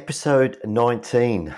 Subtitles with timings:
[0.00, 1.52] Episode 19.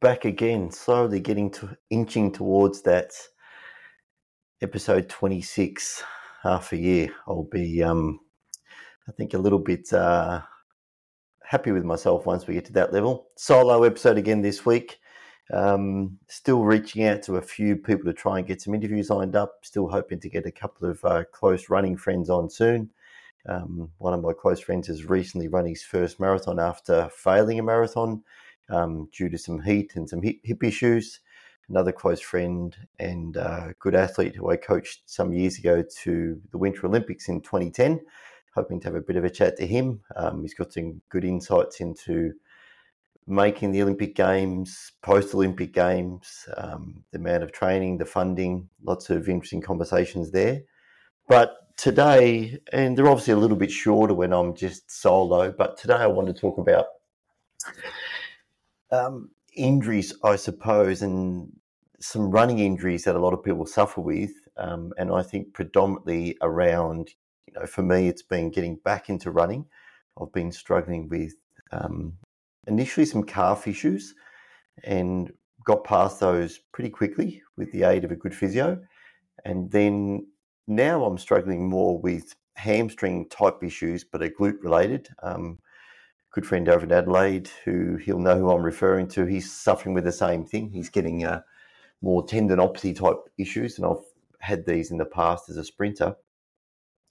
[0.00, 3.12] Back again, slowly getting to inching towards that
[4.62, 6.02] episode 26
[6.42, 7.10] half a year.
[7.28, 8.20] I'll be, um,
[9.06, 10.40] I think, a little bit uh,
[11.44, 13.26] happy with myself once we get to that level.
[13.36, 14.98] Solo episode again this week.
[15.52, 19.36] Um, still reaching out to a few people to try and get some interviews lined
[19.36, 19.56] up.
[19.60, 22.88] Still hoping to get a couple of uh, close running friends on soon.
[23.48, 27.62] Um, one of my close friends has recently run his first marathon after failing a
[27.62, 28.22] marathon
[28.68, 31.20] um, due to some heat and some hip, hip issues.
[31.68, 36.58] Another close friend and uh, good athlete who I coached some years ago to the
[36.58, 38.00] Winter Olympics in 2010.
[38.54, 40.00] Hoping to have a bit of a chat to him.
[40.14, 42.32] Um, he's got some good insights into
[43.26, 49.10] making the Olympic Games, post Olympic Games, um, the amount of training, the funding, lots
[49.10, 50.62] of interesting conversations there.
[51.28, 55.94] But today, and they're obviously a little bit shorter when I'm just solo, but today
[55.94, 56.86] I want to talk about
[58.90, 61.52] um, injuries, I suppose, and
[62.00, 64.30] some running injuries that a lot of people suffer with.
[64.56, 67.10] Um, and I think predominantly around,
[67.46, 69.66] you know, for me, it's been getting back into running.
[70.20, 71.34] I've been struggling with
[71.72, 72.14] um,
[72.66, 74.14] initially some calf issues
[74.84, 75.32] and
[75.64, 78.80] got past those pretty quickly with the aid of a good physio.
[79.44, 80.26] And then
[80.66, 85.08] now I'm struggling more with hamstring type issues, but are glute related.
[85.22, 85.58] Um,
[86.32, 90.04] good friend over in Adelaide, who he'll know who I'm referring to, he's suffering with
[90.04, 90.70] the same thing.
[90.70, 91.42] He's getting uh,
[92.02, 94.04] more tendinopathy type issues, and I've
[94.40, 96.14] had these in the past as a sprinter.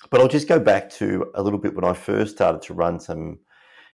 [0.10, 3.00] But I'll just go back to a little bit when I first started to run
[3.00, 3.40] some,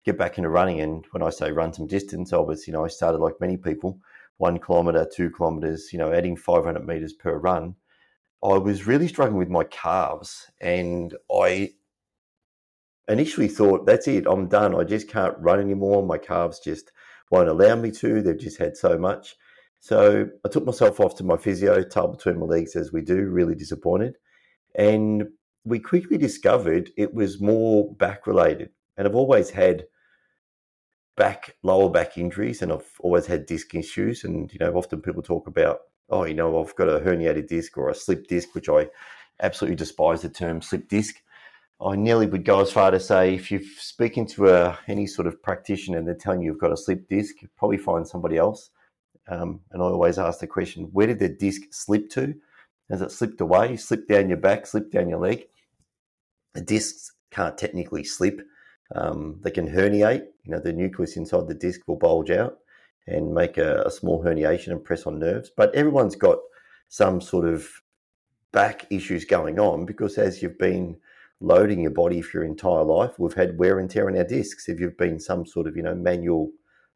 [0.05, 0.81] get back into running.
[0.81, 3.56] And when I say run some distance, I was, you know, I started like many
[3.56, 3.98] people,
[4.39, 7.75] one kilometer, two kilometers, you know, adding 500 meters per run.
[8.42, 11.72] I was really struggling with my calves, and I
[13.08, 14.74] initially thought, that's it, I'm done.
[14.74, 16.05] I just can't run anymore.
[16.05, 16.92] My calves just
[17.30, 18.23] won't allow me to.
[18.23, 19.36] They've just had so much.
[19.80, 23.27] So I took myself off to my physio, tail between my legs as we do,
[23.27, 24.17] really disappointed.
[24.74, 25.29] And
[25.64, 28.70] we quickly discovered it was more back related.
[28.96, 29.86] And I've always had
[31.17, 34.24] back, lower back injuries, and I've always had disc issues.
[34.24, 35.80] And, you know, often people talk about
[36.11, 38.89] oh, you know, I've got a herniated disc or a slip disc, which I
[39.42, 41.17] absolutely despise the term slip disc.
[41.80, 45.29] I nearly would go as far to say if you're speaking to a, any sort
[45.29, 48.70] of practitioner and they're telling you you've got a slip disc, probably find somebody else.
[49.29, 52.35] Um, and I always ask the question, where did the disc slip to?
[52.91, 55.45] Has it slipped away, slipped down your back, slipped down your leg?
[56.55, 58.41] The discs can't technically slip.
[58.95, 60.24] Um, they can herniate.
[60.45, 62.58] You know, the nucleus inside the disc will bulge out
[63.08, 65.51] and make a, a small herniation and press on nerves.
[65.57, 66.39] But everyone's got
[66.89, 67.69] some sort of
[68.52, 70.96] back issues going on because as you've been
[71.41, 74.68] loading your body for your entire life, we've had wear and tear in our discs.
[74.68, 76.51] If you've been some sort of, you know, manual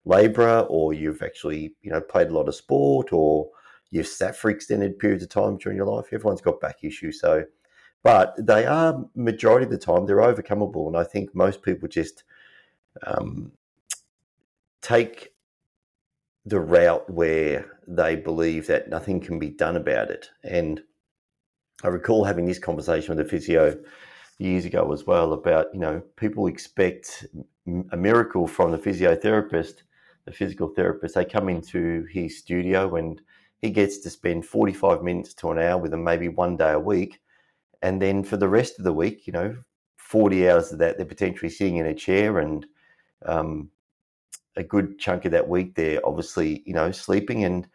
[0.04, 3.48] labourer or you've actually, you know, played a lot of sport or
[3.90, 7.20] you've sat for extended periods of time during your life, everyone's got back issues.
[7.20, 7.44] So,
[8.02, 12.24] but they are majority of the time they're overcomable, and I think most people just
[13.06, 13.52] um,
[14.80, 15.31] take
[16.44, 20.30] the route where they believe that nothing can be done about it.
[20.42, 20.82] And
[21.84, 23.78] I recall having this conversation with a physio
[24.38, 27.26] years ago as well about, you know, people expect
[27.92, 29.82] a miracle from the physiotherapist,
[30.24, 31.14] the physical therapist.
[31.14, 33.20] They come into his studio and
[33.60, 36.80] he gets to spend 45 minutes to an hour with them, maybe one day a
[36.80, 37.20] week.
[37.82, 39.56] And then for the rest of the week, you know,
[39.96, 42.66] 40 hours of that, they're potentially sitting in a chair and
[43.24, 43.70] um,
[44.56, 47.68] a good chunk of that week they're obviously you know sleeping and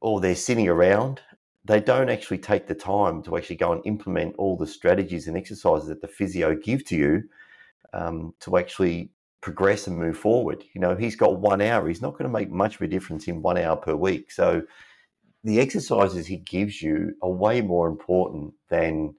[0.00, 1.20] or they're sitting around
[1.64, 5.36] they don't actually take the time to actually go and implement all the strategies and
[5.36, 7.22] exercises that the physio give to you
[7.94, 9.10] um, to actually
[9.40, 10.64] progress and move forward.
[10.74, 13.28] You know he's got one hour he's not going to make much of a difference
[13.28, 14.30] in one hour per week.
[14.30, 14.62] So
[15.42, 19.14] the exercises he gives you are way more important than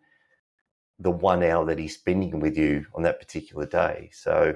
[1.00, 4.10] the one hour that he's spending with you on that particular day.
[4.14, 4.56] So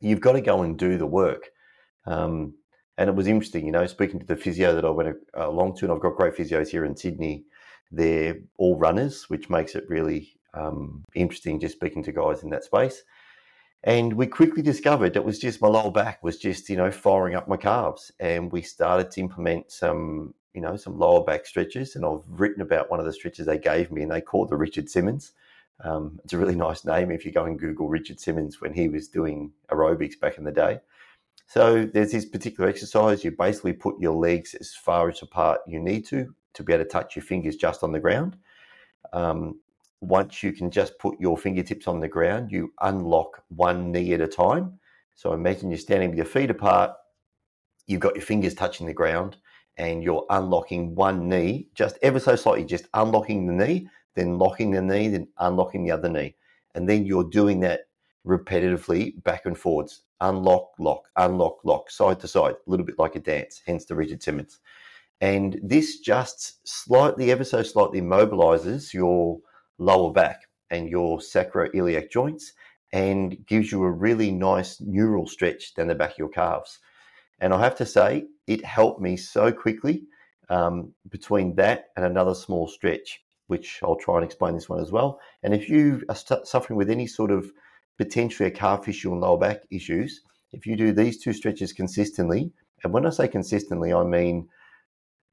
[0.00, 1.50] you've got to go and do the work.
[2.06, 2.54] Um,
[2.96, 5.84] and it was interesting, you know, speaking to the physio that I went along to,
[5.84, 7.44] and I've got great physios here in Sydney.
[7.92, 12.64] They're all runners, which makes it really um, interesting just speaking to guys in that
[12.64, 13.04] space.
[13.84, 17.36] And we quickly discovered that was just my lower back was just, you know, firing
[17.36, 18.10] up my calves.
[18.18, 21.94] And we started to implement some, you know, some lower back stretches.
[21.94, 24.56] And I've written about one of the stretches they gave me, and they called the
[24.56, 25.32] Richard Simmons.
[25.84, 28.88] Um, it's a really nice name if you go and Google Richard Simmons when he
[28.88, 30.80] was doing aerobics back in the day.
[31.46, 33.24] So there's this particular exercise.
[33.24, 36.84] You basically put your legs as far as apart you need to to be able
[36.84, 38.36] to touch your fingers just on the ground.
[39.12, 39.60] Um,
[40.00, 44.20] once you can just put your fingertips on the ground, you unlock one knee at
[44.20, 44.78] a time.
[45.14, 46.92] So imagine you're standing with your feet apart,
[47.86, 49.36] you've got your fingers touching the ground,
[49.76, 54.70] and you're unlocking one knee just ever so slightly, just unlocking the knee, then locking
[54.70, 56.34] the knee, then unlocking the other knee.
[56.74, 57.82] And then you're doing that
[58.26, 60.02] repetitively back and forwards.
[60.20, 63.94] Unlock, lock, unlock, lock, side to side, a little bit like a dance, hence the
[63.94, 64.60] Richard Simmons.
[65.20, 69.38] And this just slightly, ever so slightly mobilizes your
[69.78, 72.52] lower back and your sacroiliac joints
[72.92, 76.78] and gives you a really nice neural stretch down the back of your calves.
[77.40, 80.04] And I have to say, it helped me so quickly
[80.48, 84.92] um, between that and another small stretch, which I'll try and explain this one as
[84.92, 85.20] well.
[85.42, 87.50] And if you are st- suffering with any sort of
[87.98, 90.22] potentially a calf issue and lower back issues,
[90.52, 92.52] if you do these two stretches consistently,
[92.84, 94.48] and when I say consistently, I mean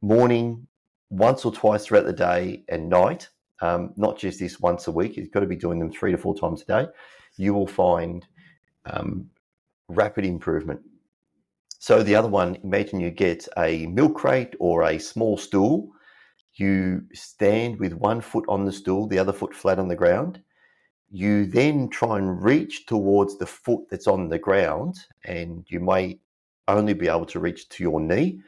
[0.02, 0.68] morning,
[1.10, 3.30] once or twice throughout the day, and night,
[3.62, 5.16] um, not just this once a week.
[5.16, 6.88] You've got to be doing them three to four times a day.
[7.38, 8.26] You will find
[8.86, 9.30] um,
[9.88, 10.82] rapid improvement.
[11.80, 15.92] So the other one, imagine you get a milk crate or a small stool.
[16.56, 20.42] You stand with one foot on the stool, the other foot flat on the ground.
[21.12, 26.20] You then try and reach towards the foot that's on the ground, and you may
[26.68, 28.40] only be able to reach to your knee.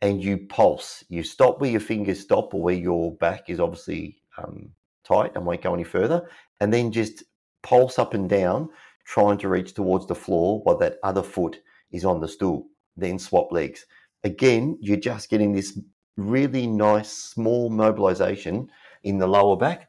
[0.00, 1.04] And you pulse.
[1.08, 4.70] You stop where your fingers stop, or where your back is obviously um,
[5.04, 6.28] tight and won't go any further,
[6.60, 7.22] and then just
[7.62, 8.68] pulse up and down,
[9.04, 11.60] trying to reach towards the floor while that other foot
[11.92, 12.66] is on the stool.
[12.96, 13.86] Then swap legs.
[14.24, 15.78] Again, you're just getting this
[16.16, 18.70] really nice small mobilization
[19.02, 19.88] in the lower back,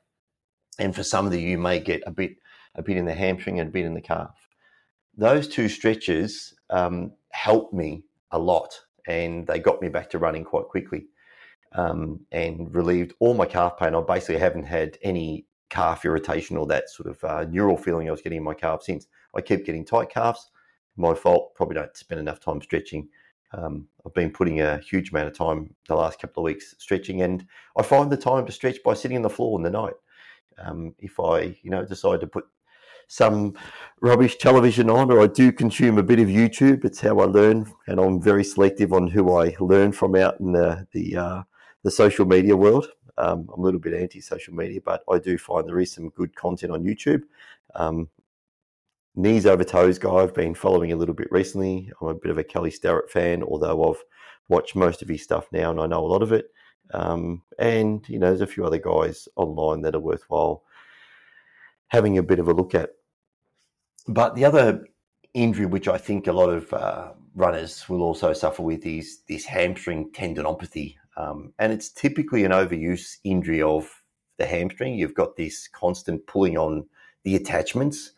[0.80, 2.38] and for some of you, you may get a bit
[2.76, 4.48] a bit in the hamstring and a bit in the calf.
[5.16, 10.44] Those two stretches um, helped me a lot, and they got me back to running
[10.44, 11.08] quite quickly
[11.74, 13.96] um, and relieved all my calf pain.
[13.96, 18.12] I basically haven't had any calf irritation or that sort of uh, neural feeling I
[18.12, 19.08] was getting in my calf since.
[19.36, 20.52] I keep getting tight calves.
[20.96, 21.56] My fault.
[21.56, 23.10] Probably don't spend enough time stretching.
[23.54, 27.22] Um, I've been putting a huge amount of time the last couple of weeks stretching,
[27.22, 27.46] and
[27.78, 29.94] I find the time to stretch by sitting on the floor in the night.
[30.58, 32.46] Um, if I, you know, decide to put
[33.08, 33.54] some
[34.02, 36.86] rubbish television on, or I do consume a bit of YouTube.
[36.86, 40.52] It's how I learn, and I'm very selective on who I learn from out in
[40.52, 41.44] the the uh,
[41.84, 42.88] the social media world.
[43.18, 46.10] Um, I'm a little bit anti social media, but I do find there is some
[46.10, 47.24] good content on YouTube.
[47.76, 48.10] Um,
[49.16, 51.92] knees over toes guy, I've been following a little bit recently.
[52.02, 54.04] I'm a bit of a Kelly Starrett fan, although I've
[54.50, 56.48] watched most of his stuff now and I know a lot of it.
[56.94, 60.64] Um, and, you know, there's a few other guys online that are worthwhile
[61.88, 62.92] having a bit of a look at.
[64.08, 64.86] But the other
[65.34, 69.46] injury, which I think a lot of uh, runners will also suffer with, is this
[69.46, 70.96] hamstring tendinopathy.
[71.16, 74.04] Um, and it's typically an overuse injury of
[74.38, 74.96] the hamstring.
[74.96, 76.88] You've got this constant pulling on
[77.24, 78.12] the attachments.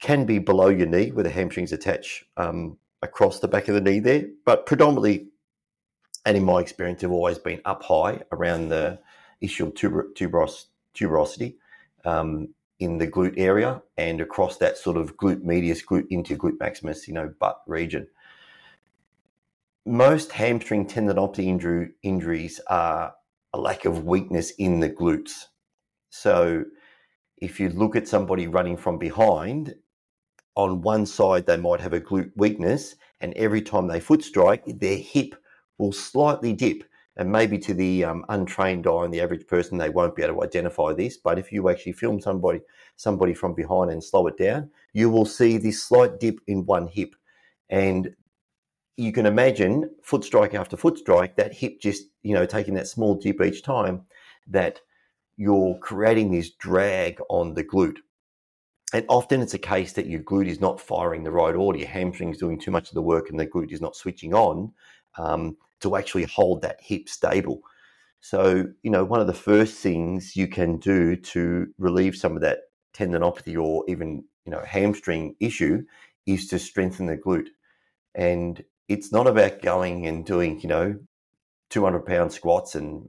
[0.00, 3.80] Can be below your knee where the hamstrings attach um, across the back of the
[3.80, 5.28] knee there, but predominantly,
[6.24, 8.98] and in my experience, have always been up high around the
[9.42, 11.56] ischial tuber- tuberos- tuberosity
[12.04, 12.48] um,
[12.78, 17.08] in the glute area and across that sort of glute medius, glute into glute maximus,
[17.08, 18.06] you know, butt region
[19.86, 23.14] most hamstring tendinopathy injury, injuries are
[23.52, 25.44] a lack of weakness in the glutes.
[26.10, 26.64] So
[27.36, 29.76] if you look at somebody running from behind,
[30.56, 34.64] on one side they might have a glute weakness, and every time they foot strike,
[34.66, 35.34] their hip
[35.78, 36.82] will slightly dip.
[37.18, 40.34] And maybe to the um, untrained eye and the average person, they won't be able
[40.34, 41.16] to identify this.
[41.16, 42.60] But if you actually film somebody
[42.96, 46.88] somebody from behind and slow it down, you will see this slight dip in one
[46.88, 47.14] hip.
[47.70, 48.14] And
[48.96, 52.88] you can imagine foot strike after foot strike, that hip just, you know, taking that
[52.88, 54.02] small dip each time,
[54.46, 54.80] that
[55.36, 57.98] you're creating this drag on the glute.
[58.92, 61.88] And often it's a case that your glute is not firing the right order, your
[61.88, 64.72] hamstring is doing too much of the work and the glute is not switching on
[65.18, 67.62] um, to actually hold that hip stable.
[68.20, 72.42] So, you know, one of the first things you can do to relieve some of
[72.42, 72.60] that
[72.94, 75.84] tendinopathy or even, you know, hamstring issue
[76.26, 77.48] is to strengthen the glute.
[78.14, 80.98] And it's not about going and doing, you know,
[81.70, 83.08] 200 pound squats and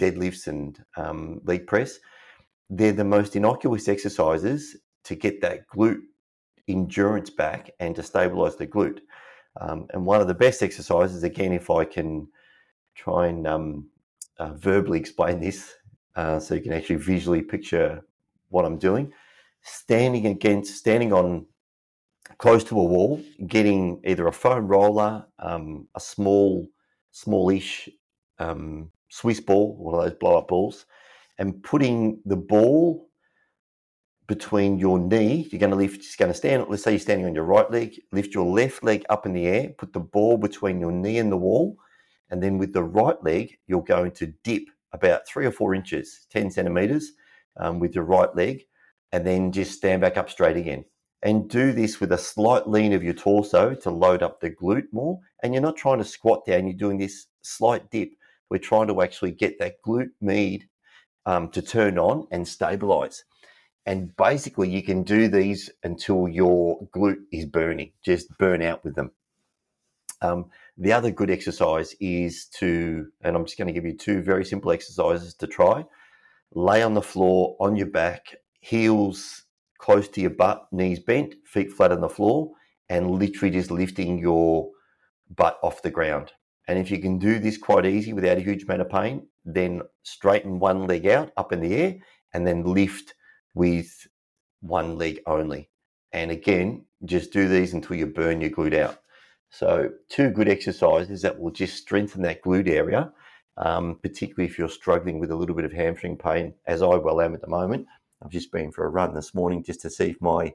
[0.00, 1.98] deadlifts and um, leg press.
[2.74, 6.00] They're the most innocuous exercises to get that glute
[6.68, 9.00] endurance back and to stabilize the glute.
[9.60, 12.28] Um, and one of the best exercises, again, if I can
[12.94, 13.88] try and um,
[14.38, 15.74] uh, verbally explain this
[16.16, 18.02] uh, so you can actually visually picture
[18.48, 19.12] what I'm doing,
[19.60, 21.44] standing against, standing on
[22.38, 26.66] close to a wall, getting either a foam roller, um, a small,
[27.10, 27.90] smallish
[28.38, 30.86] um, Swiss ball, one of those blow up balls,
[31.42, 33.10] and putting the ball
[34.28, 35.48] between your knee.
[35.50, 37.68] You're going to lift, just going to stand, let's say you're standing on your right
[37.68, 41.18] leg, lift your left leg up in the air, put the ball between your knee
[41.18, 41.76] and the wall.
[42.30, 46.28] And then with the right leg, you're going to dip about three or four inches,
[46.30, 47.10] 10 centimeters
[47.56, 48.62] um, with your right leg,
[49.10, 50.84] and then just stand back up straight again.
[51.24, 54.92] And do this with a slight lean of your torso to load up the glute
[54.92, 55.18] more.
[55.42, 58.12] And you're not trying to squat down, you're doing this slight dip.
[58.48, 60.68] We're trying to actually get that glute med
[61.26, 63.24] um, to turn on and stabilize.
[63.84, 68.94] And basically, you can do these until your glute is burning, just burn out with
[68.94, 69.10] them.
[70.20, 74.22] Um, the other good exercise is to, and I'm just going to give you two
[74.22, 75.84] very simple exercises to try.
[76.54, 79.44] Lay on the floor on your back, heels
[79.78, 82.52] close to your butt, knees bent, feet flat on the floor,
[82.88, 84.70] and literally just lifting your
[85.34, 86.32] butt off the ground.
[86.72, 89.82] And if you can do this quite easy without a huge amount of pain, then
[90.04, 91.98] straighten one leg out up in the air
[92.32, 93.12] and then lift
[93.52, 94.06] with
[94.62, 95.68] one leg only.
[96.12, 99.00] And again, just do these until you burn your glute out.
[99.50, 103.12] So, two good exercises that will just strengthen that glute area,
[103.58, 107.20] um, particularly if you're struggling with a little bit of hamstring pain, as I well
[107.20, 107.86] am at the moment.
[108.22, 110.54] I've just been for a run this morning just to see if my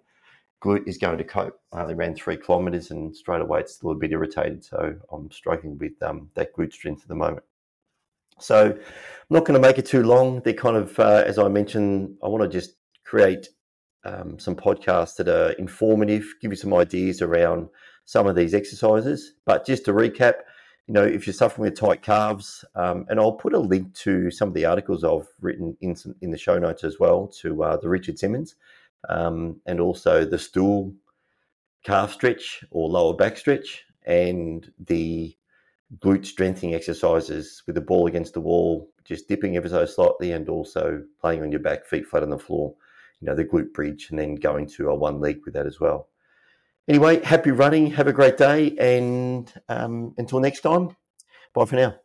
[0.64, 1.60] glute is going to cope.
[1.72, 4.64] I only ran three kilometres and straight away it's a little bit irritated.
[4.64, 7.44] So, I'm struggling with um, that glute strength at the moment.
[8.40, 8.78] So, I'm
[9.30, 10.42] not going to make it too long.
[10.42, 13.48] They're kind of, uh, as I mentioned, I want to just create
[14.04, 17.70] um, some podcasts that are informative, give you some ideas around
[18.06, 19.34] some of these exercises.
[19.46, 20.36] But just to recap,
[20.88, 24.32] you know, if you're suffering with tight calves, um, and I'll put a link to
[24.32, 27.64] some of the articles I've written in some, in the show notes as well to
[27.64, 28.56] uh, the Richard Simmons,
[29.10, 30.94] um, and also the stool
[31.84, 35.36] calf stretch or lower back stretch, and the
[36.00, 40.50] glute strengthening exercises with the ball against the wall, just dipping ever so slightly, and
[40.50, 42.74] also playing on your back, feet flat on the floor
[43.20, 45.80] you know, the glute bridge and then going to a one leg with that as
[45.80, 46.10] well.
[46.88, 47.92] Anyway, happy running.
[47.92, 48.76] Have a great day.
[48.78, 50.96] And um, until next time,
[51.54, 51.96] bye for now.